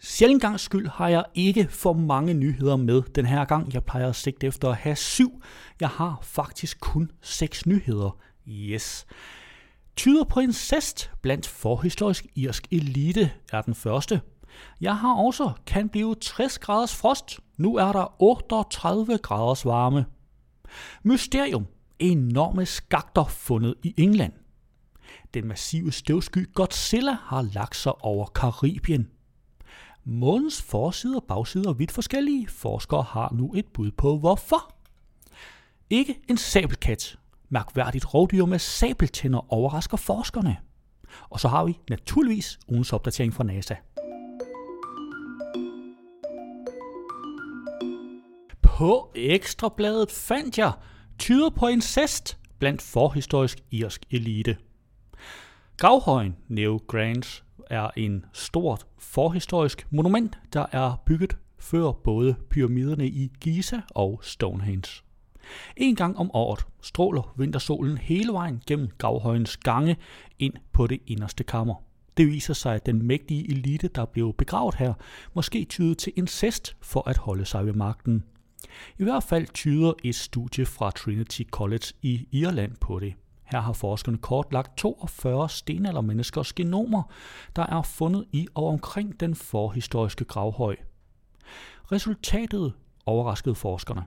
sjældent 0.00 0.42
gang 0.42 0.60
skyld 0.60 0.88
har 0.88 1.08
jeg 1.08 1.24
ikke 1.34 1.68
for 1.70 1.92
mange 1.92 2.34
nyheder 2.34 2.76
med 2.76 3.02
den 3.02 3.26
her 3.26 3.44
gang. 3.44 3.74
Jeg 3.74 3.84
plejer 3.84 4.08
at 4.08 4.16
sigte 4.16 4.46
efter 4.46 4.68
at 4.68 4.76
have 4.76 4.96
syv. 4.96 5.42
Jeg 5.80 5.88
har 5.88 6.18
faktisk 6.22 6.80
kun 6.80 7.10
seks 7.22 7.66
nyheder. 7.66 8.18
Yes. 8.48 9.06
Tyder 9.96 10.24
på 10.24 10.40
incest 10.40 11.10
blandt 11.22 11.46
forhistorisk 11.46 12.26
irsk 12.36 12.66
elite 12.70 13.32
er 13.52 13.62
den 13.62 13.74
første. 13.74 14.20
Jeg 14.80 14.96
har 14.96 15.14
også 15.14 15.52
kan 15.66 15.88
blive 15.88 16.14
60 16.14 16.58
graders 16.58 16.96
frost. 16.96 17.40
Nu 17.56 17.76
er 17.76 17.92
der 17.92 18.22
38 18.22 19.18
graders 19.18 19.64
varme. 19.64 20.06
Mysterium. 21.02 21.66
Enorme 21.98 22.66
skakter 22.66 23.24
fundet 23.24 23.74
i 23.82 23.94
England. 23.96 24.32
Den 25.34 25.46
massive 25.46 25.92
støvsky 25.92 26.54
Godzilla 26.54 27.16
har 27.22 27.42
lagt 27.42 27.76
sig 27.76 28.04
over 28.04 28.26
Karibien. 28.26 29.08
Månens 30.04 30.62
forside 30.62 31.16
og 31.16 31.24
bagside 31.24 31.68
er 31.68 31.72
vidt 31.72 31.92
forskellige. 31.92 32.48
Forskere 32.48 33.02
har 33.02 33.32
nu 33.34 33.54
et 33.54 33.66
bud 33.66 33.90
på 33.90 34.18
hvorfor. 34.18 34.74
Ikke 35.90 36.20
en 36.28 36.36
sabelkat. 36.36 37.16
Mærkværdigt 37.48 38.14
rovdyr 38.14 38.44
med 38.44 38.58
sabeltænder 38.58 39.52
overrasker 39.52 39.96
forskerne. 39.96 40.56
Og 41.30 41.40
så 41.40 41.48
har 41.48 41.64
vi 41.64 41.78
naturligvis 41.90 42.58
ugens 42.68 42.92
opdatering 42.92 43.34
fra 43.34 43.44
NASA. 43.44 43.74
På 48.62 49.10
ekstrabladet 49.14 50.10
fandt 50.10 50.58
jeg 50.58 50.72
tyder 51.18 51.50
på 51.50 51.66
incest 51.66 52.38
blandt 52.58 52.82
forhistorisk 52.82 53.58
irsk 53.70 54.04
elite. 54.10 54.56
Gravhøjen 55.76 56.36
Neo 56.48 56.80
Grants 56.86 57.44
er 57.70 57.90
en 57.96 58.24
stort 58.32 58.86
forhistorisk 58.98 59.86
monument, 59.90 60.38
der 60.52 60.66
er 60.72 61.02
bygget 61.06 61.36
før 61.58 61.92
både 61.92 62.34
pyramiderne 62.50 63.08
i 63.08 63.32
Giza 63.40 63.80
og 63.90 64.20
Stonehenge. 64.22 65.02
En 65.76 65.96
gang 65.96 66.18
om 66.18 66.30
året 66.34 66.66
stråler 66.82 67.34
vintersolen 67.36 67.98
hele 67.98 68.32
vejen 68.32 68.62
gennem 68.66 68.88
gravhøjens 68.98 69.56
gange 69.56 69.96
ind 70.38 70.54
på 70.72 70.86
det 70.86 71.00
inderste 71.06 71.44
kammer. 71.44 71.74
Det 72.16 72.26
viser 72.26 72.54
sig, 72.54 72.74
at 72.74 72.86
den 72.86 73.06
mægtige 73.06 73.50
elite, 73.50 73.88
der 73.88 74.04
blev 74.04 74.34
begravet 74.38 74.74
her, 74.74 74.94
måske 75.34 75.64
tyder 75.64 75.94
til 75.94 76.12
incest 76.16 76.76
for 76.80 77.08
at 77.08 77.16
holde 77.16 77.44
sig 77.44 77.66
ved 77.66 77.72
magten. 77.72 78.24
I 78.98 79.04
hvert 79.04 79.22
fald 79.22 79.46
tyder 79.46 79.92
et 80.04 80.14
studie 80.14 80.66
fra 80.66 80.90
Trinity 80.90 81.42
College 81.50 81.86
i 82.02 82.28
Irland 82.30 82.76
på 82.80 82.98
det. 82.98 83.14
Her 83.50 83.60
har 83.60 83.72
forskerne 83.72 84.18
kortlagt 84.18 84.78
42 84.78 85.48
stenaldermenneskers 85.48 86.52
genomer, 86.52 87.02
der 87.56 87.66
er 87.66 87.82
fundet 87.82 88.24
i 88.32 88.46
og 88.54 88.66
omkring 88.66 89.20
den 89.20 89.34
forhistoriske 89.34 90.24
gravhøj. 90.24 90.76
Resultatet 91.92 92.72
overraskede 93.06 93.54
forskerne. 93.54 94.04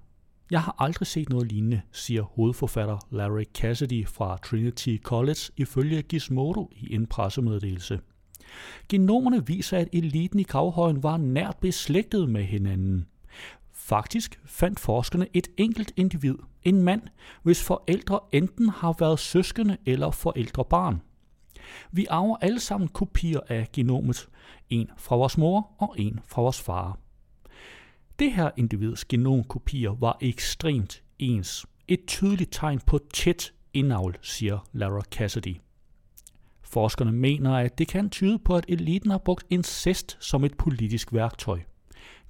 Jeg 0.51 0.61
har 0.61 0.75
aldrig 0.79 1.07
set 1.07 1.29
noget 1.29 1.51
lignende, 1.51 1.81
siger 1.91 2.21
hovedforfatter 2.21 2.97
Larry 3.11 3.43
Cassidy 3.53 4.07
fra 4.07 4.37
Trinity 4.37 4.97
College 5.03 5.39
ifølge 5.57 6.01
Gizmodo 6.01 6.69
i 6.75 6.95
en 6.95 7.07
pressemeddelelse. 7.07 7.99
Genomerne 8.89 9.47
viser, 9.47 9.77
at 9.77 9.89
eliten 9.93 10.39
i 10.39 10.43
gravhøjen 10.43 11.03
var 11.03 11.17
nært 11.17 11.57
beslægtet 11.61 12.29
med 12.29 12.43
hinanden. 12.43 13.05
Faktisk 13.85 14.39
fandt 14.45 14.79
forskerne 14.79 15.27
et 15.33 15.47
enkelt 15.57 15.91
individ, 15.95 16.35
en 16.63 16.81
mand, 16.81 17.01
hvis 17.41 17.63
forældre 17.63 18.19
enten 18.31 18.69
har 18.69 18.95
været 18.99 19.19
søskende 19.19 19.77
eller 19.85 20.11
forældrebarn. 20.11 21.01
Vi 21.91 22.05
arver 22.09 22.37
alle 22.41 22.59
sammen 22.59 22.87
kopier 22.87 23.39
af 23.47 23.67
genomet, 23.73 24.29
en 24.69 24.89
fra 24.97 25.15
vores 25.15 25.37
mor 25.37 25.71
og 25.77 25.95
en 25.97 26.19
fra 26.27 26.41
vores 26.41 26.61
far. 26.61 26.97
Det 28.19 28.33
her 28.33 28.51
individs 28.57 29.05
genomkopier 29.05 29.91
var 29.99 30.17
ekstremt 30.21 31.03
ens. 31.19 31.65
Et 31.87 32.05
tydeligt 32.07 32.53
tegn 32.53 32.79
på 32.79 32.99
tæt 33.13 33.53
indavl, 33.73 34.17
siger 34.21 34.67
Lara 34.73 35.01
Cassidy. 35.01 35.55
Forskerne 36.61 37.11
mener, 37.11 37.55
at 37.55 37.77
det 37.77 37.87
kan 37.87 38.09
tyde 38.09 38.39
på, 38.39 38.55
at 38.55 38.65
eliten 38.67 39.11
har 39.11 39.17
brugt 39.17 39.45
incest 39.49 40.17
som 40.19 40.43
et 40.43 40.57
politisk 40.57 41.13
værktøj. 41.13 41.59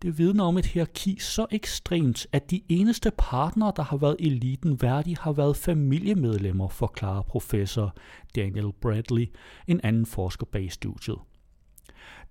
Det 0.03 0.17
vidner 0.17 0.43
om 0.43 0.57
et 0.57 0.65
hierarki 0.65 1.17
så 1.19 1.45
ekstremt, 1.51 2.27
at 2.31 2.51
de 2.51 2.61
eneste 2.69 3.11
partnere, 3.17 3.73
der 3.75 3.83
har 3.83 3.97
været 3.97 4.15
eliten 4.19 4.81
værdige, 4.81 5.17
har 5.17 5.31
været 5.31 5.57
familiemedlemmer, 5.57 6.67
forklarer 6.67 7.21
professor 7.21 7.95
Daniel 8.35 8.71
Bradley, 8.81 9.31
en 9.67 9.81
anden 9.83 10.05
forsker 10.05 10.45
bag 10.45 10.71
studiet. 10.71 11.17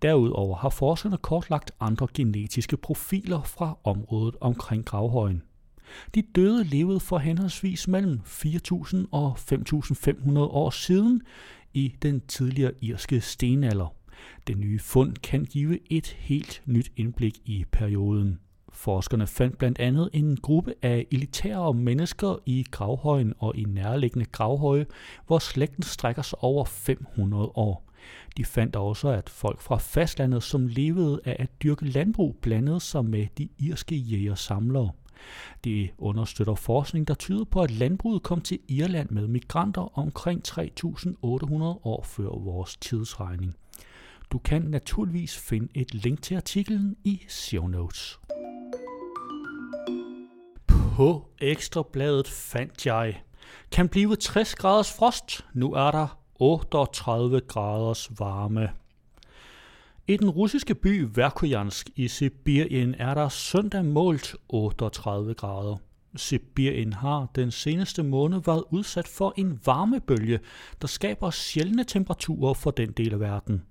Derudover 0.03 0.57
har 0.57 0.69
forskerne 0.69 1.17
kortlagt 1.17 1.71
andre 1.81 2.07
genetiske 2.15 2.77
profiler 2.77 3.43
fra 3.43 3.79
området 3.85 4.37
omkring 4.41 4.85
gravhøjen. 4.85 5.43
De 6.15 6.23
døde 6.35 6.65
levede 6.65 7.01
for 7.01 7.19
henholdsvis 7.19 7.89
mellem 7.89 8.21
4.000 8.27 8.97
og 9.11 9.37
5.500 9.39 10.39
år 10.39 10.71
siden 10.71 11.23
i 11.75 11.97
den 12.03 12.21
tidligere 12.21 12.73
irske 12.81 13.21
stenalder. 13.21 14.02
Det 14.47 14.59
nye 14.59 14.79
fund 14.79 15.17
kan 15.17 15.45
give 15.45 15.79
et 15.91 16.07
helt 16.07 16.63
nyt 16.67 16.93
indblik 16.97 17.39
i 17.45 17.65
perioden. 17.73 18.39
Forskerne 18.73 19.27
fandt 19.27 19.59
blandt 19.59 19.79
andet 19.79 20.11
en 20.13 20.37
gruppe 20.37 20.75
af 20.83 21.07
elitære 21.11 21.75
mennesker 21.75 22.37
i 22.47 22.67
gravhøjen 22.71 23.35
og 23.39 23.57
i 23.57 23.65
nærliggende 23.65 24.27
gravhøje, 24.27 24.87
hvor 25.27 25.39
slægten 25.39 25.83
strækker 25.83 26.23
sig 26.23 26.43
over 26.43 26.65
500 26.65 27.45
år. 27.55 27.89
De 28.37 28.45
fandt 28.45 28.77
også, 28.77 29.09
at 29.09 29.29
folk 29.29 29.61
fra 29.61 29.77
fastlandet, 29.77 30.43
som 30.43 30.67
levede 30.67 31.21
af 31.25 31.37
at 31.39 31.63
dyrke 31.63 31.85
landbrug, 31.85 32.37
blandede 32.43 32.81
sig 32.81 33.05
med 33.05 33.27
de 33.39 33.49
irske 33.59 33.97
jæger-samlere. 33.97 34.91
Det 35.65 35.91
understøtter 35.99 36.55
forskning, 36.55 37.09
der 37.09 37.15
tyder 37.15 37.45
på, 37.45 37.63
at 37.63 37.71
landbruget 37.71 38.23
kom 38.23 38.41
til 38.41 38.59
Irland 38.69 39.11
med 39.11 39.27
migranter 39.27 39.99
omkring 39.99 40.43
3.800 40.49 40.57
år 41.85 42.03
før 42.05 42.29
vores 42.29 42.77
tidsregning. 42.77 43.57
Du 44.33 44.39
kan 44.39 44.63
naturligvis 44.63 45.39
finde 45.39 45.69
et 45.75 45.95
link 45.95 46.23
til 46.23 46.35
artiklen 46.35 46.97
i 47.05 47.23
show 47.29 47.67
notes. 47.67 48.21
På 50.67 51.29
ekstrabladet 51.41 52.29
fandt 52.29 52.87
jeg, 52.87 53.23
kan 53.71 53.89
blive 53.89 54.17
60 54.17 54.55
graders 54.55 54.93
frost, 54.93 55.45
nu 55.55 55.73
er 55.73 55.91
der 55.91 56.19
38 56.35 57.41
graders 57.41 58.11
varme. 58.19 58.71
I 60.09 60.17
den 60.17 60.31
russiske 60.31 60.75
by 60.75 61.09
Verkhoyansk 61.15 61.91
i 61.97 62.09
Sibirien 62.09 62.95
er 62.95 63.15
der 63.15 63.29
søndag 63.29 63.85
målt 63.85 64.37
38 64.49 65.35
grader. 65.35 65.77
Sibirien 66.17 66.93
har 66.93 67.29
den 67.35 67.51
seneste 67.51 68.03
måned 68.03 68.41
været 68.47 68.65
udsat 68.71 69.09
for 69.09 69.35
en 69.37 69.61
varmebølge, 69.67 70.41
der 70.83 70.87
skaber 70.87 71.31
sjældne 71.31 71.85
temperaturer 71.85 72.55
for 72.55 72.71
den 72.71 72.93
del 72.93 73.13
af 73.13 73.21
verden. 73.21 73.63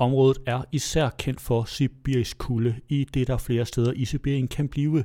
Området 0.00 0.38
er 0.46 0.62
især 0.72 1.08
kendt 1.08 1.40
for 1.40 1.64
sibirisk 1.64 2.38
kulde, 2.38 2.76
i 2.88 3.04
det 3.04 3.26
der 3.26 3.36
flere 3.38 3.66
steder 3.66 3.92
i 3.92 4.04
Sibirien 4.04 4.48
kan 4.48 4.68
blive 4.68 5.04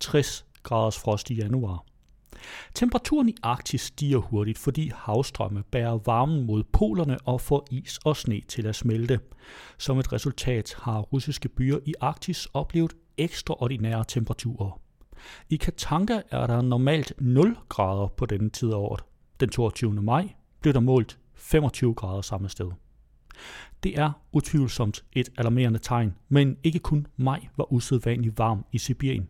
60 0.00 0.46
graders 0.62 0.98
frost 0.98 1.30
i 1.30 1.34
januar. 1.34 1.84
Temperaturen 2.74 3.28
i 3.28 3.34
Arktis 3.42 3.80
stiger 3.80 4.18
hurtigt, 4.18 4.58
fordi 4.58 4.90
havstrømme 4.94 5.62
bærer 5.62 5.98
varmen 6.06 6.46
mod 6.46 6.62
polerne 6.72 7.18
og 7.24 7.40
får 7.40 7.66
is 7.70 7.98
og 8.04 8.16
sne 8.16 8.40
til 8.48 8.66
at 8.66 8.76
smelte. 8.76 9.20
Som 9.78 9.98
et 9.98 10.12
resultat 10.12 10.74
har 10.78 11.00
russiske 11.00 11.48
byer 11.48 11.78
i 11.86 11.94
Arktis 12.00 12.46
oplevet 12.54 12.92
ekstraordinære 13.18 14.04
temperaturer. 14.08 14.80
I 15.50 15.56
Katanga 15.56 16.20
er 16.30 16.46
der 16.46 16.62
normalt 16.62 17.12
0 17.20 17.56
grader 17.68 18.08
på 18.08 18.26
denne 18.26 18.50
tid 18.50 18.72
af 18.72 18.76
året. 18.76 19.04
Den 19.40 19.48
22. 19.48 19.92
maj 19.92 20.28
blev 20.60 20.74
der 20.74 20.80
målt 20.80 21.18
25 21.34 21.94
grader 21.94 22.20
samme 22.20 22.48
sted. 22.48 22.70
Det 23.82 23.98
er 23.98 24.12
utvivlsomt 24.32 25.04
et 25.12 25.28
alarmerende 25.38 25.78
tegn, 25.78 26.14
men 26.28 26.56
ikke 26.62 26.78
kun 26.78 27.06
maj 27.16 27.46
var 27.56 27.72
usædvanligt 27.72 28.38
varm 28.38 28.64
i 28.72 28.78
Sibirien. 28.78 29.28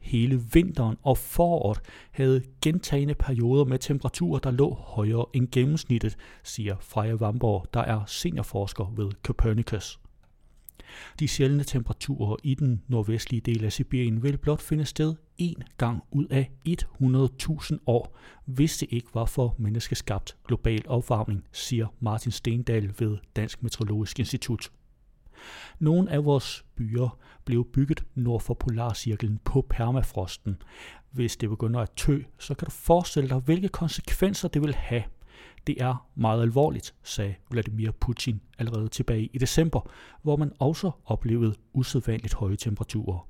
Hele 0.00 0.42
vinteren 0.52 0.96
og 1.02 1.18
foråret 1.18 1.80
havde 2.10 2.42
gentagende 2.62 3.14
perioder 3.14 3.64
med 3.64 3.78
temperaturer, 3.78 4.38
der 4.38 4.50
lå 4.50 4.74
højere 4.74 5.24
end 5.32 5.48
gennemsnittet, 5.52 6.16
siger 6.42 6.76
Freja 6.80 7.14
Vamborg, 7.14 7.66
der 7.74 7.80
er 7.80 8.04
seniorforsker 8.06 8.92
ved 8.96 9.10
Copernicus. 9.22 10.00
De 11.20 11.28
sjældne 11.28 11.64
temperaturer 11.64 12.36
i 12.42 12.54
den 12.54 12.82
nordvestlige 12.88 13.40
del 13.40 13.64
af 13.64 13.72
Sibirien 13.72 14.22
vil 14.22 14.38
blot 14.38 14.60
finde 14.60 14.84
sted 14.84 15.14
én 15.42 15.62
gang 15.78 16.02
ud 16.10 16.26
af 16.26 16.50
100.000 16.68 17.78
år, 17.86 18.18
hvis 18.44 18.78
det 18.78 18.88
ikke 18.90 19.08
var 19.14 19.24
for 19.24 19.54
menneskeskabt 19.58 20.36
global 20.46 20.82
opvarmning, 20.88 21.44
siger 21.52 21.86
Martin 22.00 22.32
Stendal 22.32 22.92
ved 22.98 23.18
Dansk 23.36 23.62
Meteorologisk 23.62 24.18
Institut. 24.18 24.70
Nogle 25.78 26.10
af 26.10 26.24
vores 26.24 26.64
byer 26.76 27.18
blev 27.44 27.66
bygget 27.72 28.04
nord 28.14 28.40
for 28.40 28.54
polarcirklen 28.54 29.40
på 29.44 29.66
permafrosten. 29.70 30.56
Hvis 31.10 31.36
det 31.36 31.48
begynder 31.48 31.80
at 31.80 31.90
tø, 31.96 32.18
så 32.38 32.54
kan 32.54 32.66
du 32.66 32.70
forestille 32.70 33.28
dig, 33.28 33.38
hvilke 33.38 33.68
konsekvenser 33.68 34.48
det 34.48 34.62
vil 34.62 34.74
have. 34.74 35.02
Det 35.66 35.82
er 35.82 36.08
meget 36.14 36.42
alvorligt, 36.42 36.94
sagde 37.02 37.34
Vladimir 37.50 37.90
Putin 37.90 38.40
allerede 38.58 38.88
tilbage 38.88 39.30
i 39.32 39.38
december, 39.38 39.90
hvor 40.22 40.36
man 40.36 40.52
også 40.58 40.90
oplevede 41.04 41.54
usædvanligt 41.72 42.34
høje 42.34 42.56
temperaturer. 42.56 43.28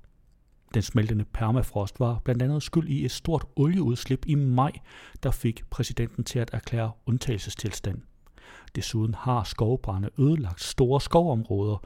Den 0.74 0.82
smeltende 0.82 1.24
permafrost 1.24 2.00
var 2.00 2.20
blandt 2.24 2.42
andet 2.42 2.62
skyld 2.62 2.88
i 2.88 3.04
et 3.04 3.10
stort 3.10 3.44
olieudslip 3.56 4.26
i 4.26 4.34
maj, 4.34 4.72
der 5.22 5.30
fik 5.30 5.70
præsidenten 5.70 6.24
til 6.24 6.38
at 6.38 6.50
erklære 6.52 6.92
undtagelsestilstand. 7.06 8.02
Desuden 8.74 9.14
har 9.14 9.44
skovbrænde 9.44 10.10
ødelagt 10.18 10.60
store 10.62 11.00
skovområder, 11.00 11.82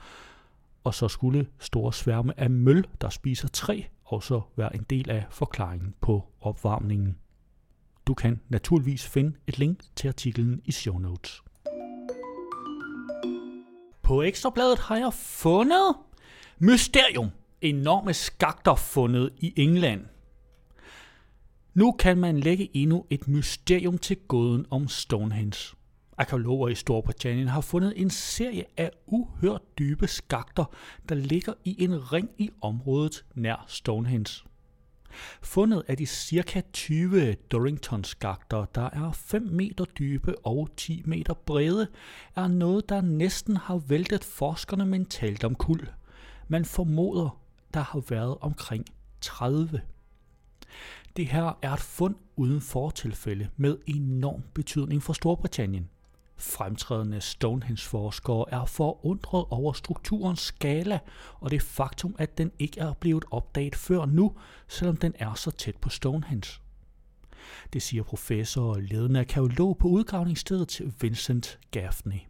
og 0.85 0.95
så 0.95 1.09
skulle 1.09 1.47
store 1.59 1.93
sværme 1.93 2.41
af 2.41 2.51
møl, 2.51 2.87
der 3.01 3.09
spiser 3.09 3.49
træ, 3.49 3.83
også 4.05 4.41
være 4.57 4.77
en 4.77 4.87
del 4.91 5.11
af 5.11 5.27
forklaringen 5.31 5.95
på 6.01 6.25
opvarmningen. 6.41 7.17
Du 8.07 8.15
kan 8.15 8.41
naturligvis 8.49 9.07
finde 9.07 9.37
et 9.47 9.59
link 9.59 9.81
til 9.97 10.09
artiklen 10.09 10.61
i 10.65 10.73
show 10.73 10.99
notes. 10.99 11.43
På 14.03 14.23
Ekstrabladet 14.23 14.79
har 14.79 14.97
jeg 14.97 15.13
fundet 15.15 15.97
Mysterium. 16.59 17.31
Enorme 17.61 18.15
skakter 18.15 18.75
fundet 18.75 19.31
i 19.37 19.53
England. 19.57 20.01
Nu 21.75 21.93
kan 21.93 22.19
man 22.19 22.41
lægge 22.41 22.77
endnu 22.77 23.07
et 23.11 23.29
mysterium 23.29 23.99
til 23.99 24.17
gåden 24.29 24.67
om 24.71 24.89
Stonehenge. 24.89 25.77
Arkeologer 26.19 26.69
i 26.69 26.75
Storbritannien 26.75 27.49
har 27.49 27.61
fundet 27.61 27.93
en 27.97 28.11
serie 28.11 28.65
af 28.77 28.91
uhørt 29.07 29.79
dybe 29.79 30.07
skakter, 30.07 30.65
der 31.09 31.15
ligger 31.15 31.53
i 31.65 31.85
en 31.85 32.13
ring 32.13 32.31
i 32.39 32.51
området 32.61 33.25
nær 33.35 33.65
Stonehenge. 33.69 34.45
Fundet 35.43 35.83
af 35.89 35.97
de 35.97 36.07
cirka 36.07 36.61
20 36.73 37.35
Dorrington-skakter, 37.35 38.65
der 38.65 38.91
er 38.91 39.13
5 39.13 39.43
meter 39.43 39.85
dybe 39.85 40.35
og 40.47 40.69
10 40.77 41.03
meter 41.05 41.35
brede, 41.35 41.89
er 42.37 42.49
noget, 42.49 42.89
der 42.89 43.01
næsten 43.01 43.57
har 43.57 43.77
væltet 43.77 44.25
forskerne 44.25 44.87
mentalt 44.87 45.45
om 45.45 45.55
kul. 45.55 45.89
Man 46.49 46.65
formoder, 46.65 47.41
der 47.75 47.81
har 47.81 48.03
været 48.09 48.37
omkring 48.41 48.85
30. 49.21 49.81
Det 51.17 51.27
her 51.27 51.59
er 51.63 51.73
et 51.73 51.81
fund 51.81 52.15
uden 52.37 52.61
fortilfælde 52.61 53.49
med 53.57 53.79
enorm 53.87 54.43
betydning 54.55 55.03
for 55.03 55.13
Storbritannien. 55.13 55.89
Fremtrædende 56.37 57.21
Stonehenge-forskere 57.21 58.45
er 58.49 58.65
forundret 58.65 59.45
over 59.51 59.73
strukturens 59.73 60.41
skala 60.41 60.99
og 61.41 61.51
det 61.51 61.63
faktum, 61.63 62.17
at 62.19 62.39
den 62.39 62.53
ikke 62.59 62.81
er 62.81 62.93
blevet 62.93 63.25
opdaget 63.31 63.77
før 63.77 64.05
nu, 64.05 64.33
selvom 64.69 64.97
den 64.97 65.15
er 65.19 65.35
så 65.35 65.51
tæt 65.51 65.77
på 65.77 65.89
Stonehenge. 65.89 66.61
Det 67.73 67.83
siger 67.83 68.03
professor 68.03 68.75
og 68.75 68.83
ledende 68.83 69.21
arkeolog 69.21 69.79
på 69.79 69.89
udgravningsstedet 69.89 70.95
Vincent 71.01 71.59
Gaffney. 71.71 72.21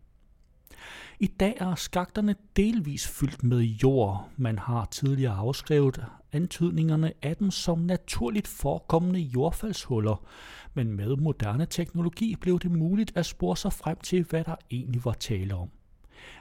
I 1.20 1.26
dag 1.26 1.56
er 1.60 1.74
skakterne 1.74 2.34
delvis 2.56 3.08
fyldt 3.08 3.42
med 3.42 3.60
jord. 3.60 4.28
Man 4.36 4.58
har 4.58 4.84
tidligere 4.84 5.34
afskrevet 5.34 6.04
antydningerne 6.34 7.12
af 7.22 7.36
dem 7.36 7.50
som 7.50 7.78
naturligt 7.78 8.48
forekommende 8.48 9.20
jordfaldshuller, 9.20 10.26
men 10.74 10.92
med 10.92 11.16
moderne 11.16 11.66
teknologi 11.66 12.36
blev 12.36 12.58
det 12.58 12.70
muligt 12.70 13.12
at 13.16 13.26
spore 13.26 13.56
sig 13.56 13.72
frem 13.72 13.96
til, 14.02 14.22
hvad 14.30 14.44
der 14.44 14.56
egentlig 14.70 15.04
var 15.04 15.12
tale 15.12 15.54
om. 15.54 15.70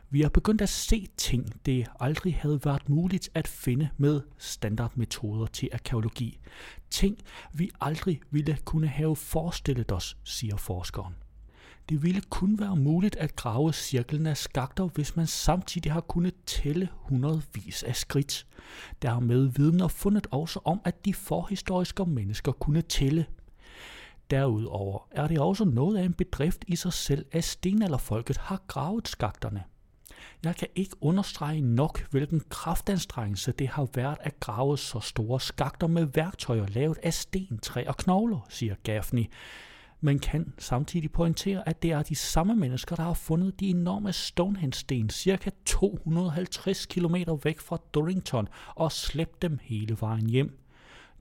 Vi 0.09 0.21
har 0.21 0.29
begyndt 0.29 0.61
at 0.61 0.69
se 0.69 1.07
ting, 1.17 1.65
det 1.65 1.87
aldrig 1.99 2.35
havde 2.35 2.65
været 2.65 2.89
muligt 2.89 3.29
at 3.33 3.47
finde 3.47 3.89
med 3.97 4.21
standardmetoder 4.37 5.45
til 5.45 5.69
arkeologi. 5.73 6.39
Ting, 6.89 7.17
vi 7.53 7.69
aldrig 7.81 8.21
ville 8.31 8.57
kunne 8.65 8.87
have 8.87 9.15
forestillet 9.15 9.91
os, 9.91 10.17
siger 10.23 10.57
forskeren. 10.57 11.22
Det 11.89 12.03
ville 12.03 12.21
kun 12.21 12.59
være 12.59 12.75
muligt 12.75 13.15
at 13.15 13.35
grave 13.35 13.73
cirklen 13.73 14.27
af 14.27 14.37
skakter, 14.37 14.83
hvis 14.83 15.15
man 15.15 15.27
samtidig 15.27 15.91
har 15.91 16.01
kunnet 16.01 16.33
tælle 16.45 16.89
hundredvis 16.93 17.83
af 17.83 17.95
skridt. 17.95 18.47
Dermed 19.01 19.45
vidner 19.45 19.87
fundet 19.87 20.27
også 20.31 20.59
om, 20.65 20.81
at 20.85 21.05
de 21.05 21.13
forhistoriske 21.13 22.05
mennesker 22.05 22.51
kunne 22.51 22.81
tælle. 22.81 23.25
Derudover 24.31 25.07
er 25.11 25.27
det 25.27 25.39
også 25.39 25.65
noget 25.65 25.97
af 25.97 26.03
en 26.03 26.13
bedrift 26.13 26.63
i 26.67 26.75
sig 26.75 26.93
selv, 26.93 27.25
at 27.31 27.43
stenalderfolket 27.43 28.37
har 28.37 28.61
gravet 28.67 29.07
skakterne. 29.07 29.63
Jeg 30.43 30.55
kan 30.55 30.67
ikke 30.75 30.95
understrege 31.01 31.61
nok, 31.61 32.07
hvilken 32.11 32.41
kraftanstrengelse 32.49 33.51
det 33.51 33.67
har 33.67 33.87
været 33.93 34.17
at 34.21 34.39
grave 34.39 34.77
så 34.77 34.99
store 34.99 35.39
skakter 35.39 35.87
med 35.87 36.05
værktøjer 36.05 36.65
lavet 36.67 36.97
af 37.03 37.13
sten, 37.13 37.57
træ 37.57 37.83
og 37.87 37.97
knogler, 37.97 38.45
siger 38.49 38.75
Gaffney 38.83 39.25
men 40.03 40.19
kan 40.19 40.53
samtidig 40.57 41.11
pointere, 41.11 41.69
at 41.69 41.83
det 41.83 41.91
er 41.91 42.01
de 42.01 42.15
samme 42.15 42.55
mennesker, 42.55 42.95
der 42.95 43.03
har 43.03 43.13
fundet 43.13 43.59
de 43.59 43.69
enorme 43.69 44.13
Stonehenge-sten 44.13 45.09
cirka 45.09 45.49
250 45.65 46.85
km 46.85 47.15
væk 47.43 47.59
fra 47.59 47.77
Dorrington 47.93 48.47
og 48.75 48.91
slæbt 48.91 49.41
dem 49.41 49.59
hele 49.61 49.97
vejen 50.01 50.29
hjem. 50.29 50.59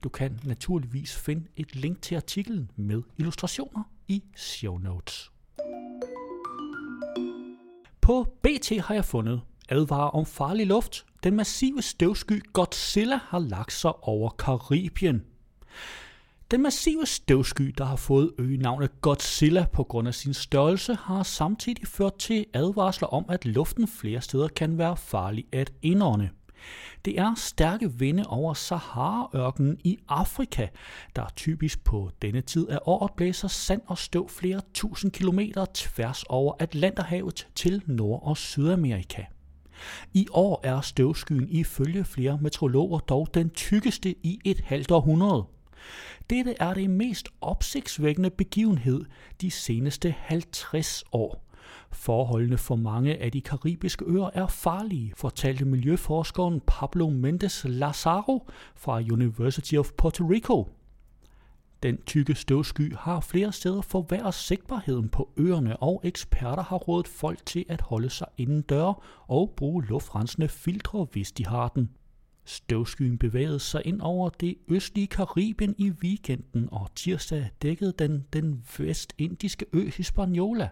Du 0.03 0.09
kan 0.09 0.39
naturligvis 0.43 1.15
finde 1.15 1.47
et 1.55 1.75
link 1.75 2.01
til 2.01 2.15
artiklen 2.15 2.71
med 2.75 3.01
illustrationer 3.17 3.83
i 4.07 4.23
show 4.35 4.77
notes. 4.77 5.31
På 8.01 8.23
BT 8.41 8.71
har 8.79 8.93
jeg 8.93 9.05
fundet 9.05 9.41
advarer 9.69 10.09
om 10.09 10.25
farlig 10.25 10.67
luft. 10.67 11.05
Den 11.23 11.35
massive 11.35 11.81
støvsky 11.81 12.43
Godzilla 12.53 13.19
har 13.23 13.39
lagt 13.39 13.73
sig 13.73 14.03
over 14.03 14.29
Karibien. 14.29 15.23
Den 16.53 16.61
massive 16.61 17.05
støvsky, 17.05 17.73
der 17.77 17.85
har 17.85 17.95
fået 17.95 18.31
øgenavnet 18.37 19.01
Godzilla 19.01 19.65
på 19.73 19.83
grund 19.83 20.07
af 20.07 20.13
sin 20.13 20.33
størrelse, 20.33 20.95
har 20.95 21.23
samtidig 21.23 21.87
ført 21.87 22.15
til 22.15 22.45
advarsler 22.53 23.07
om, 23.07 23.25
at 23.29 23.45
luften 23.45 23.87
flere 23.87 24.21
steder 24.21 24.47
kan 24.47 24.77
være 24.77 24.97
farlig 24.97 25.45
at 25.51 25.73
indånde. 25.81 26.29
Det 27.05 27.19
er 27.19 27.33
stærke 27.35 27.93
vinde 27.93 28.23
over 28.27 28.53
Sahara-ørkenen 28.53 29.77
i 29.83 29.97
Afrika, 30.09 30.67
der 31.15 31.25
typisk 31.35 31.83
på 31.83 32.09
denne 32.21 32.41
tid 32.41 32.69
af 32.69 32.79
året 32.85 33.11
blæser 33.13 33.47
sand 33.47 33.81
og 33.87 33.97
støv 33.97 34.29
flere 34.29 34.61
tusind 34.73 35.11
kilometer 35.11 35.65
tværs 35.73 36.23
over 36.23 36.53
Atlanterhavet 36.59 37.47
til 37.55 37.81
Nord- 37.85 38.23
og 38.23 38.37
Sydamerika. 38.37 39.23
I 40.13 40.27
år 40.31 40.61
er 40.63 40.81
støvskyen 40.81 41.47
ifølge 41.49 42.03
flere 42.03 42.37
meteorologer 42.41 42.99
dog 42.99 43.27
den 43.33 43.49
tykkeste 43.49 44.15
i 44.23 44.39
et 44.45 44.59
halvt 44.59 44.91
århundrede. 44.91 45.43
Dette 46.29 46.55
er 46.59 46.73
det 46.73 46.89
mest 46.89 47.29
opsigtsvækkende 47.41 48.29
begivenhed 48.29 49.05
de 49.41 49.51
seneste 49.51 50.15
50 50.17 51.03
år. 51.11 51.43
Forholdene 51.91 52.57
for 52.57 52.75
mange 52.75 53.17
af 53.17 53.31
de 53.31 53.41
karibiske 53.41 54.05
øer 54.05 54.29
er 54.33 54.47
farlige, 54.47 55.13
fortalte 55.17 55.65
miljøforskeren 55.65 56.61
Pablo 56.67 57.09
Mendes 57.09 57.65
Lazaro 57.69 58.49
fra 58.75 58.99
University 58.99 59.75
of 59.75 59.91
Puerto 59.97 60.23
Rico. 60.23 60.69
Den 61.83 61.97
tykke 62.05 62.35
støvsky 62.35 62.95
har 62.95 63.19
flere 63.19 63.51
steder 63.51 63.81
forværret 63.81 64.33
sigtbarheden 64.33 65.09
på 65.09 65.29
øerne, 65.37 65.77
og 65.77 66.01
eksperter 66.03 66.63
har 66.63 66.77
rådet 66.77 67.07
folk 67.07 67.45
til 67.45 67.65
at 67.69 67.81
holde 67.81 68.09
sig 68.09 68.27
indendør 68.37 69.03
og 69.27 69.53
bruge 69.57 69.85
luftrensende 69.85 70.47
filtre, 70.47 71.07
hvis 71.11 71.31
de 71.31 71.45
har 71.45 71.67
den. 71.67 71.89
Støvskyen 72.45 73.17
bevægede 73.17 73.59
sig 73.59 73.81
ind 73.85 74.01
over 74.01 74.29
det 74.29 74.55
østlige 74.67 75.07
Karibien 75.07 75.75
i 75.77 75.91
weekenden, 75.91 76.69
og 76.71 76.89
tirsdag 76.95 77.49
dækkede 77.61 77.93
den 77.99 78.25
den 78.33 78.63
vestindiske 78.77 79.65
ø 79.73 79.89
Hispaniola, 79.89 80.69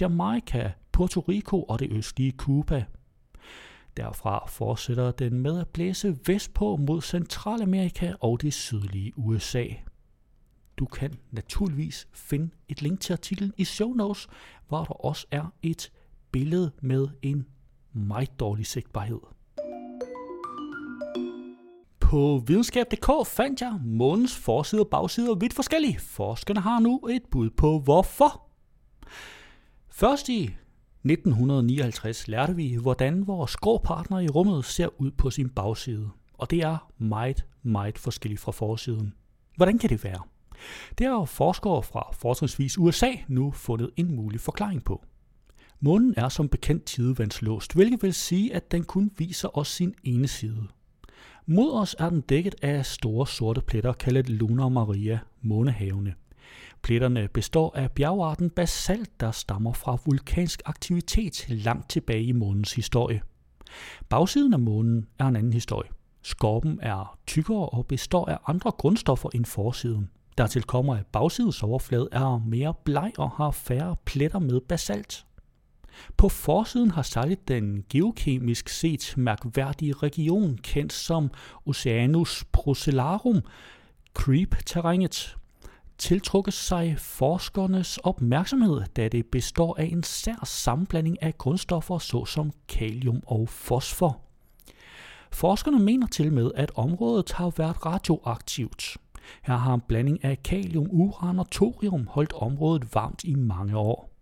Jamaica, 0.00 0.72
Puerto 0.92 1.20
Rico 1.20 1.62
og 1.62 1.78
det 1.78 1.92
østlige 1.92 2.32
Cuba. 2.36 2.84
Derfra 3.96 4.46
fortsætter 4.48 5.10
den 5.10 5.40
med 5.40 5.60
at 5.60 5.68
blæse 5.68 6.18
vestpå 6.26 6.76
mod 6.76 7.02
Centralamerika 7.02 8.12
og 8.20 8.42
det 8.42 8.54
sydlige 8.54 9.12
USA. 9.18 9.66
Du 10.76 10.84
kan 10.86 11.14
naturligvis 11.30 12.08
finde 12.12 12.50
et 12.68 12.82
link 12.82 13.00
til 13.00 13.12
artiklen 13.12 13.52
i 13.56 13.64
show 13.64 13.92
notes, 13.92 14.28
hvor 14.68 14.84
der 14.84 15.04
også 15.04 15.26
er 15.30 15.52
et 15.62 15.92
billede 16.32 16.72
med 16.82 17.08
en 17.22 17.46
meget 17.92 18.40
dårlig 18.40 18.66
sigtbarhed. 18.66 19.20
På 22.08 22.42
videnskab.dk 22.46 23.26
fandt 23.26 23.60
jeg 23.60 23.80
månens 23.84 24.36
forside 24.36 24.82
og 24.82 24.88
bagside 24.88 25.36
vidt 25.40 25.54
forskellige. 25.54 26.00
Forskerne 26.00 26.60
har 26.60 26.80
nu 26.80 27.06
et 27.10 27.22
bud 27.30 27.50
på 27.50 27.78
hvorfor. 27.78 28.48
Først 29.90 30.28
i 30.28 30.42
1959 30.44 32.28
lærte 32.28 32.56
vi, 32.56 32.74
hvordan 32.74 33.26
vores 33.26 33.56
grå 33.56 33.78
partner 33.78 34.18
i 34.20 34.28
rummet 34.28 34.64
ser 34.64 35.00
ud 35.00 35.10
på 35.10 35.30
sin 35.30 35.48
bagside. 35.48 36.10
og 36.34 36.50
det 36.50 36.58
er 36.58 36.90
meget, 36.98 37.46
meget 37.62 37.98
forskelligt 37.98 38.40
fra 38.40 38.52
forsiden. 38.52 39.14
Hvordan 39.56 39.78
kan 39.78 39.90
det 39.90 40.04
være? 40.04 40.22
Det 40.98 41.06
har 41.06 41.24
forskere 41.24 41.82
fra 41.82 42.10
fortrinsvis 42.12 42.78
USA 42.78 43.10
nu 43.28 43.50
fundet 43.50 43.90
en 43.96 44.16
mulig 44.16 44.40
forklaring 44.40 44.84
på. 44.84 45.04
Månen 45.80 46.14
er 46.16 46.28
som 46.28 46.48
bekendt 46.48 46.84
tidevandslåst, 46.84 47.74
hvilket 47.74 48.02
vil 48.02 48.14
sige, 48.14 48.54
at 48.54 48.70
den 48.70 48.84
kun 48.84 49.10
viser 49.18 49.58
os 49.58 49.68
sin 49.68 49.94
ene 50.04 50.28
side. 50.28 50.68
Mod 51.50 51.72
os 51.72 51.96
er 51.98 52.10
den 52.10 52.20
dækket 52.20 52.54
af 52.62 52.86
store 52.86 53.26
sorte 53.26 53.60
pletter, 53.60 53.92
kaldet 53.92 54.28
Luna 54.28 54.68
Maria, 54.68 55.18
månehavene. 55.42 56.14
Pletterne 56.82 57.28
består 57.28 57.76
af 57.76 57.92
bjergarten 57.92 58.50
basalt, 58.50 59.20
der 59.20 59.30
stammer 59.30 59.72
fra 59.72 59.98
vulkansk 60.06 60.62
aktivitet 60.64 61.44
langt 61.48 61.90
tilbage 61.90 62.22
i 62.22 62.32
månens 62.32 62.72
historie. 62.72 63.22
Bagsiden 64.08 64.52
af 64.52 64.58
månen 64.58 65.06
er 65.18 65.26
en 65.26 65.36
anden 65.36 65.52
historie. 65.52 65.90
Skorpen 66.22 66.78
er 66.82 67.18
tykkere 67.26 67.68
og 67.68 67.86
består 67.86 68.26
af 68.26 68.38
andre 68.46 68.70
grundstoffer 68.70 69.28
end 69.34 69.44
forsiden. 69.44 70.10
Dertil 70.38 70.62
kommer, 70.62 70.96
at 70.96 71.06
bagsidens 71.06 71.62
overflade 71.62 72.08
er 72.12 72.42
mere 72.46 72.74
bleg 72.84 73.12
og 73.18 73.30
har 73.30 73.50
færre 73.50 73.96
pletter 74.04 74.38
med 74.38 74.60
basalt. 74.60 75.26
På 76.16 76.28
forsiden 76.28 76.90
har 76.90 77.02
særligt 77.02 77.48
den 77.48 77.84
geokemisk 77.90 78.68
set 78.68 79.14
mærkværdige 79.16 79.92
region, 79.92 80.58
kendt 80.62 80.92
som 80.92 81.30
Oceanus 81.66 82.44
Procellarum, 82.52 83.40
Creep-terrænet, 84.14 85.36
tiltrukket 85.98 86.54
sig 86.54 86.94
forskernes 86.98 87.98
opmærksomhed, 87.98 88.82
da 88.96 89.08
det 89.08 89.26
består 89.26 89.76
af 89.78 89.84
en 89.84 90.02
sær 90.02 90.44
sammenblanding 90.44 91.22
af 91.22 91.38
grundstoffer 91.38 91.98
såsom 91.98 92.52
kalium 92.68 93.22
og 93.26 93.48
fosfor. 93.48 94.20
Forskerne 95.32 95.78
mener 95.78 96.06
til 96.06 96.32
med, 96.32 96.50
at 96.54 96.72
området 96.74 97.32
har 97.32 97.52
været 97.56 97.86
radioaktivt. 97.86 98.96
Her 99.42 99.56
har 99.56 99.74
en 99.74 99.82
blanding 99.88 100.24
af 100.24 100.42
kalium, 100.42 100.88
uran 100.90 101.38
og 101.38 101.50
thorium 101.50 102.06
holdt 102.06 102.32
området 102.32 102.94
varmt 102.94 103.24
i 103.24 103.34
mange 103.34 103.76
år. 103.76 104.17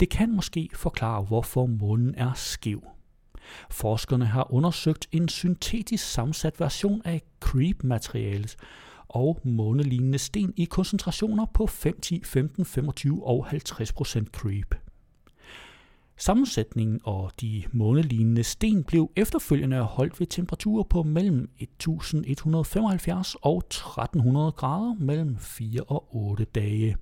Det 0.00 0.08
kan 0.08 0.30
måske 0.32 0.70
forklare, 0.74 1.22
hvorfor 1.22 1.66
månen 1.66 2.14
er 2.14 2.32
skæv. 2.34 2.84
Forskerne 3.70 4.26
har 4.26 4.52
undersøgt 4.52 5.08
en 5.12 5.28
syntetisk 5.28 6.12
sammensat 6.12 6.60
version 6.60 7.02
af 7.04 7.22
creep-materialet 7.40 8.56
og 9.08 9.40
månelignende 9.44 10.18
sten 10.18 10.54
i 10.56 10.64
koncentrationer 10.64 11.46
på 11.54 11.66
5, 11.66 12.00
10, 12.00 12.22
15, 12.24 12.64
25 12.64 13.26
og 13.26 13.46
50 13.46 13.92
procent 13.92 14.28
creep. 14.28 14.74
Sammensætningen 16.16 17.00
og 17.04 17.32
de 17.40 17.64
månelignende 17.72 18.44
sten 18.44 18.84
blev 18.84 19.10
efterfølgende 19.16 19.80
holdt 19.80 20.20
ved 20.20 20.26
temperaturer 20.26 20.82
på 20.82 21.02
mellem 21.02 21.50
1175 21.58 23.36
og 23.42 23.58
1300 23.58 24.52
grader 24.52 24.94
mellem 24.98 25.36
4 25.38 25.80
og 25.82 26.16
8 26.16 26.44
dage. 26.44 26.96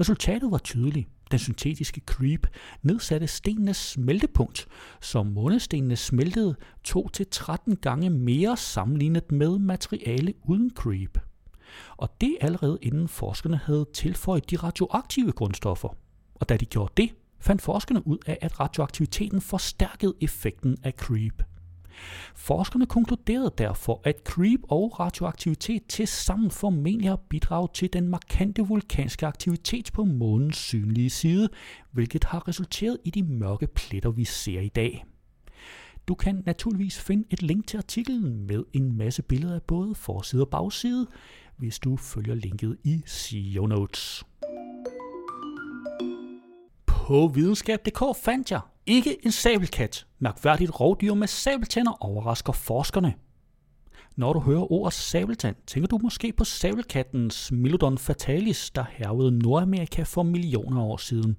Resultatet 0.00 0.50
var 0.50 0.58
tydeligt. 0.58 1.08
Den 1.34 1.38
syntetiske 1.38 2.00
creep 2.06 2.46
nedsatte 2.82 3.26
stenenes 3.26 3.76
smeltepunkt, 3.76 4.68
som 5.00 5.26
månestenene 5.26 5.96
smeltede 5.96 6.56
2-13 6.88 7.74
gange 7.74 8.10
mere 8.10 8.56
sammenlignet 8.56 9.32
med 9.32 9.58
materiale 9.58 10.34
uden 10.44 10.70
creep. 10.74 11.18
Og 11.96 12.10
det 12.20 12.36
allerede 12.40 12.78
inden 12.82 13.08
forskerne 13.08 13.56
havde 13.56 13.86
tilføjet 13.94 14.50
de 14.50 14.56
radioaktive 14.56 15.32
grundstoffer. 15.32 15.96
Og 16.34 16.48
da 16.48 16.56
de 16.56 16.66
gjorde 16.66 16.92
det, 16.96 17.10
fandt 17.40 17.62
forskerne 17.62 18.06
ud 18.06 18.18
af, 18.26 18.38
at 18.40 18.60
radioaktiviteten 18.60 19.40
forstærkede 19.40 20.14
effekten 20.20 20.76
af 20.82 20.92
creep. 20.92 21.42
Forskerne 22.34 22.86
konkluderede 22.86 23.50
derfor, 23.58 24.00
at 24.04 24.16
creep 24.24 24.60
og 24.68 25.00
radioaktivitet 25.00 25.86
til 25.86 26.08
sammen 26.08 26.50
formentlig 26.50 27.08
har 27.08 27.16
bidraget 27.16 27.70
til 27.70 27.92
den 27.92 28.08
markante 28.08 28.62
vulkanske 28.62 29.26
aktivitet 29.26 29.90
på 29.92 30.04
månens 30.04 30.56
synlige 30.56 31.10
side, 31.10 31.48
hvilket 31.92 32.24
har 32.24 32.48
resulteret 32.48 32.98
i 33.04 33.10
de 33.10 33.22
mørke 33.22 33.66
pletter, 33.66 34.10
vi 34.10 34.24
ser 34.24 34.60
i 34.60 34.68
dag. 34.68 35.04
Du 36.08 36.14
kan 36.14 36.42
naturligvis 36.46 37.00
finde 37.00 37.24
et 37.30 37.42
link 37.42 37.66
til 37.66 37.76
artiklen 37.76 38.46
med 38.46 38.64
en 38.72 38.98
masse 38.98 39.22
billeder 39.22 39.54
af 39.54 39.62
både 39.62 39.94
forside 39.94 40.42
og 40.42 40.48
bagside, 40.48 41.06
hvis 41.56 41.78
du 41.78 41.96
følger 41.96 42.34
linket 42.34 42.76
i 42.84 43.02
CEO 43.06 43.66
notes. 43.66 44.24
På 46.86 47.30
videnskab.dk 47.34 48.16
fandt 48.24 48.50
jeg 48.50 48.60
ikke 48.86 49.26
en 49.26 49.32
sabelkat. 49.32 50.06
Mærkværdigt 50.18 50.80
rovdyr 50.80 51.14
med 51.14 51.28
sabeltænder 51.28 52.04
overrasker 52.04 52.52
forskerne. 52.52 53.14
Når 54.16 54.32
du 54.32 54.40
hører 54.40 54.72
ordet 54.72 54.92
sabeltand, 54.92 55.56
tænker 55.66 55.86
du 55.86 55.98
måske 55.98 56.32
på 56.32 56.44
sabelkatten 56.44 57.30
Smilodon 57.30 57.98
fatalis, 57.98 58.70
der 58.70 58.84
hervede 58.90 59.38
Nordamerika 59.38 60.02
for 60.02 60.22
millioner 60.22 60.82
år 60.82 60.96
siden. 60.96 61.36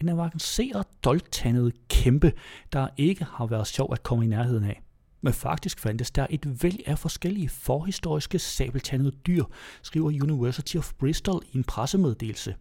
En 0.00 0.08
avanceret, 0.08 0.86
dolktandet 1.04 1.88
kæmpe, 1.88 2.32
der 2.72 2.88
ikke 2.96 3.24
har 3.24 3.46
været 3.46 3.66
sjov 3.66 3.92
at 3.92 4.02
komme 4.02 4.24
i 4.24 4.28
nærheden 4.28 4.64
af. 4.64 4.82
Men 5.20 5.32
faktisk 5.32 5.80
fandtes 5.80 6.10
der 6.10 6.26
et 6.30 6.62
væld 6.62 6.78
af 6.86 6.98
forskellige 6.98 7.48
forhistoriske 7.48 8.38
sabeltandede 8.38 9.16
dyr, 9.26 9.44
skriver 9.82 10.22
University 10.22 10.76
of 10.76 10.92
Bristol 10.98 11.42
i 11.52 11.56
en 11.56 11.64
pressemeddelelse. 11.64 12.54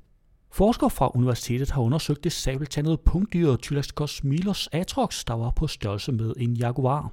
Forskere 0.56 0.90
fra 0.90 1.12
universitetet 1.16 1.72
har 1.72 1.82
undersøgt 1.82 2.24
det 2.24 2.32
sabeltandede 2.32 2.98
punktdyr 2.98 3.56
Tylaskos 3.56 4.24
milos 4.24 4.70
atrox, 4.72 5.26
der 5.26 5.34
var 5.34 5.52
på 5.52 5.68
størrelse 5.68 6.12
med 6.12 6.34
en 6.38 6.54
jaguar. 6.54 7.12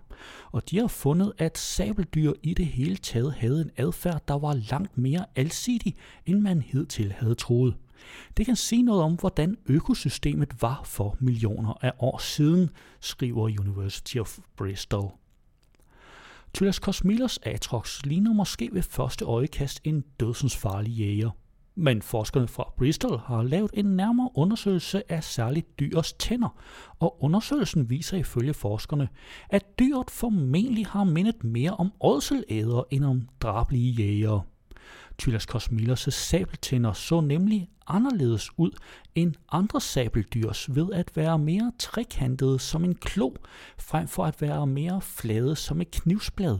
Og 0.52 0.70
de 0.70 0.78
har 0.78 0.86
fundet, 0.86 1.32
at 1.38 1.58
sabeldyr 1.58 2.32
i 2.42 2.54
det 2.54 2.66
hele 2.66 2.96
taget 2.96 3.32
havde 3.32 3.60
en 3.60 3.70
adfærd, 3.76 4.22
der 4.28 4.38
var 4.38 4.54
langt 4.70 4.98
mere 4.98 5.24
alsidig, 5.36 5.94
end 6.26 6.40
man 6.40 6.62
hidtil 6.62 7.12
havde 7.12 7.34
troet. 7.34 7.76
Det 8.36 8.46
kan 8.46 8.56
sige 8.56 8.82
noget 8.82 9.02
om, 9.02 9.14
hvordan 9.14 9.56
økosystemet 9.66 10.62
var 10.62 10.82
for 10.84 11.16
millioner 11.20 11.78
af 11.84 11.92
år 11.98 12.18
siden, 12.18 12.70
skriver 13.00 13.42
University 13.60 14.16
of 14.16 14.38
Bristol. 14.56 15.10
Tylaskos 16.54 17.04
milos 17.04 17.38
atrox 17.42 18.02
ligner 18.04 18.32
måske 18.32 18.68
ved 18.72 18.82
første 18.82 19.24
øjekast 19.24 19.80
en 19.84 20.04
dødsensfarlig 20.20 20.92
jæger. 20.92 21.30
Men 21.74 22.02
forskerne 22.02 22.48
fra 22.48 22.72
Bristol 22.76 23.18
har 23.18 23.42
lavet 23.42 23.70
en 23.74 23.84
nærmere 23.84 24.30
undersøgelse 24.34 25.12
af 25.12 25.24
særligt 25.24 25.80
dyrs 25.80 26.12
tænder, 26.12 26.56
og 26.98 27.24
undersøgelsen 27.24 27.90
viser 27.90 28.16
ifølge 28.16 28.54
forskerne, 28.54 29.08
at 29.50 29.78
dyret 29.78 30.10
formentlig 30.10 30.86
har 30.86 31.04
mindet 31.04 31.44
mere 31.44 31.70
om 31.70 31.92
ådselæder 32.00 32.82
end 32.90 33.04
om 33.04 33.28
drablige 33.40 33.90
jægere. 33.90 34.42
Tylas 35.18 35.46
milos' 35.72 36.10
sabeltænder 36.10 36.92
så 36.92 37.20
nemlig 37.20 37.70
anderledes 37.86 38.50
ud 38.56 38.70
end 39.14 39.34
andre 39.52 39.80
sabeldyrs 39.80 40.74
ved 40.74 40.92
at 40.92 41.16
være 41.16 41.38
mere 41.38 41.72
trekantede 41.78 42.58
som 42.58 42.84
en 42.84 42.94
klo, 42.94 43.30
frem 43.78 44.08
for 44.08 44.24
at 44.24 44.42
være 44.42 44.66
mere 44.66 45.00
flade 45.00 45.56
som 45.56 45.80
et 45.80 45.90
knivsblad. 45.90 46.58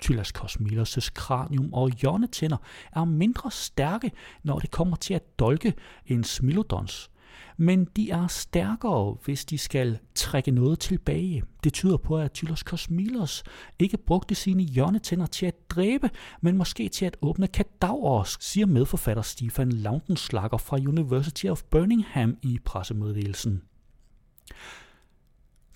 Tylas 0.00 0.32
Cosmilos' 0.38 1.10
kranium 1.14 1.72
og 1.72 1.90
hjørnetænder 1.90 2.56
er 2.92 3.04
mindre 3.04 3.50
stærke, 3.50 4.10
når 4.42 4.58
det 4.58 4.70
kommer 4.70 4.96
til 4.96 5.14
at 5.14 5.38
dolke 5.38 5.74
en 6.06 6.24
Smilodons. 6.24 7.10
Men 7.56 7.84
de 7.84 8.10
er 8.10 8.26
stærkere, 8.26 9.16
hvis 9.24 9.44
de 9.44 9.58
skal 9.58 9.98
trække 10.14 10.50
noget 10.50 10.78
tilbage. 10.78 11.42
Det 11.64 11.72
tyder 11.72 11.96
på, 11.96 12.18
at 12.18 12.32
Tylos 12.32 12.60
Cosmilos 12.60 13.42
ikke 13.78 13.96
brugte 13.96 14.34
sine 14.34 14.62
hjørnetænder 14.62 15.26
til 15.26 15.46
at 15.46 15.70
dræbe, 15.70 16.10
men 16.40 16.56
måske 16.56 16.88
til 16.88 17.04
at 17.04 17.16
åbne 17.22 17.46
kadaver, 17.46 18.36
siger 18.40 18.66
medforfatter 18.66 19.22
Stefan 19.22 19.72
Lautenslager 19.72 20.56
fra 20.56 20.76
University 20.76 21.46
of 21.46 21.62
Birmingham 21.62 22.36
i 22.42 22.58
pressemeddelelsen. 22.64 23.62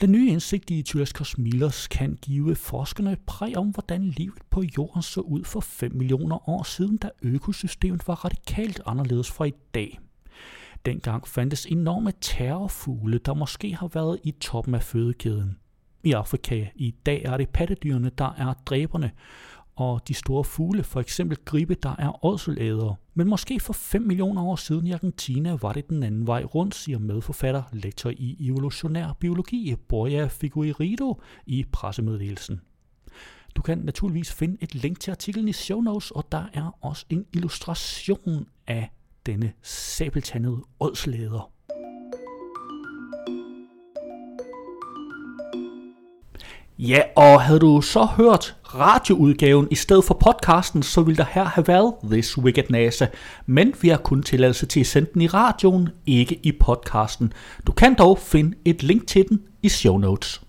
Den 0.03 0.13
nye 0.13 0.29
indsigt 0.29 0.71
i 0.71 0.83
Tylaskos 0.83 1.39
Millers 1.39 1.89
kan 1.89 2.19
give 2.23 2.55
forskerne 2.55 3.17
præg 3.27 3.57
om, 3.57 3.69
hvordan 3.69 4.03
livet 4.03 4.39
på 4.51 4.63
jorden 4.79 5.03
så 5.03 5.21
ud 5.21 5.45
for 5.45 5.61
5 5.61 5.93
millioner 5.95 6.49
år 6.49 6.63
siden, 6.63 6.97
da 6.97 7.11
økosystemet 7.23 8.09
var 8.09 8.25
radikalt 8.25 8.81
anderledes 8.87 9.31
fra 9.31 9.45
i 9.45 9.53
dag. 9.75 10.01
Dengang 10.87 11.29
fandtes 11.29 11.67
enorme 11.67 12.13
terrorfugle, 12.21 13.19
der 13.19 13.35
måske 13.35 13.75
har 13.75 13.89
været 13.95 14.19
i 14.25 14.31
toppen 14.31 14.75
af 14.75 14.83
fødekæden. 14.83 15.59
I 16.05 16.13
Afrika 16.13 16.67
i 16.75 16.95
dag 17.07 17.23
er 17.25 17.37
det 17.37 17.49
pattedyrene, 17.49 18.11
der 18.19 18.35
er 18.39 18.55
dræberne, 18.67 19.11
og 19.83 20.09
de 20.09 20.15
store 20.15 20.45
fugle, 20.45 20.85
for 20.85 21.01
eksempel 21.01 21.39
gribe, 21.45 21.75
der 21.75 21.95
er 21.99 22.25
ådselædere. 22.25 22.95
Men 23.15 23.29
måske 23.29 23.61
for 23.61 23.73
5 23.73 24.03
millioner 24.03 24.43
år 24.43 24.57
siden 24.57 24.87
i 24.87 24.93
Argentina 24.93 25.57
var 25.63 25.73
det 25.73 25.89
den 25.89 26.03
anden 26.03 26.27
vej 26.27 26.45
rundt, 26.45 26.75
siger 26.75 26.99
medforfatter, 26.99 27.63
lektor 27.73 28.11
i 28.11 28.37
evolutionær 28.41 29.13
biologi, 29.21 29.77
Borja 29.89 30.27
Figueiredo, 30.27 31.21
i 31.47 31.65
pressemeddelelsen. 31.73 32.61
Du 33.57 33.63
kan 33.63 33.79
naturligvis 33.79 34.33
finde 34.33 34.57
et 34.61 34.75
link 34.75 35.01
til 35.01 35.11
artiklen 35.11 35.49
i 35.49 35.53
show 35.53 35.81
notes, 35.81 36.11
og 36.11 36.25
der 36.33 36.45
er 36.53 36.79
også 36.81 37.07
en 37.11 37.27
illustration 37.35 38.47
af 38.67 38.91
denne 39.27 39.53
sabeltandede 39.63 40.63
ådslæder. 40.81 41.53
Ja, 46.89 47.03
og 47.17 47.43
havde 47.43 47.61
du 47.61 47.81
så 47.81 48.05
hørt 48.05 48.57
radioudgaven 48.65 49.69
i 49.71 49.75
stedet 49.75 50.05
for 50.05 50.15
podcasten, 50.15 50.83
så 50.83 51.03
ville 51.03 51.17
der 51.17 51.25
her 51.25 51.45
have 51.45 51.69
været 51.69 51.95
This 52.11 52.39
Wicked 52.39 52.65
NASA. 52.71 53.07
Men 53.47 53.75
vi 53.83 53.89
har 53.89 53.97
kun 53.97 54.23
tilladelse 54.23 54.67
til 54.67 54.81
at 54.81 54.87
sende 54.87 55.11
den 55.15 55.23
i 55.23 55.27
radioen, 55.27 55.89
ikke 56.07 56.41
i 56.43 56.53
podcasten. 56.61 57.33
Du 57.67 57.73
kan 57.73 57.95
dog 57.95 58.19
finde 58.19 58.57
et 58.65 58.83
link 58.83 59.07
til 59.07 59.29
den 59.29 59.43
i 59.63 59.69
show 59.69 59.99
notes. 59.99 60.43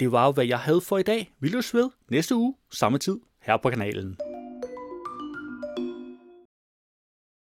Det 0.00 0.12
var 0.12 0.26
jo, 0.26 0.32
hvad 0.32 0.44
jeg 0.44 0.58
havde 0.58 0.80
for 0.80 0.98
i 0.98 1.02
dag. 1.02 1.32
Vi 1.40 1.48
løs 1.48 1.74
ved 1.74 1.88
næste 2.10 2.36
uge, 2.36 2.54
samme 2.72 2.98
tid, 2.98 3.16
her 3.42 3.56
på 3.62 3.70
kanalen. 3.70 4.16